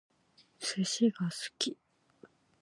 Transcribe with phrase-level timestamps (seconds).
[0.59, 1.77] 寿司が好き